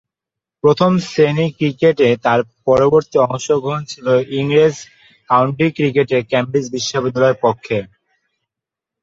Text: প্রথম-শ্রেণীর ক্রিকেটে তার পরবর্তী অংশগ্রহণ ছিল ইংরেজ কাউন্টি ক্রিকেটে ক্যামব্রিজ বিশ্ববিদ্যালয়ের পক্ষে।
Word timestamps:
প্রথম-শ্রেণীর 0.63 1.51
ক্রিকেটে 1.57 2.09
তার 2.25 2.39
পরবর্তী 2.67 3.17
অংশগ্রহণ 3.25 3.81
ছিল 3.85 4.05
ইংরেজ 4.39 4.75
কাউন্টি 5.29 5.67
ক্রিকেটে 5.77 6.17
ক্যামব্রিজ 6.31 6.65
বিশ্ববিদ্যালয়ের 6.75 7.41
পক্ষে। 7.45 7.77